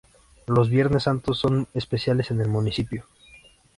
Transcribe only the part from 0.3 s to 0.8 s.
Los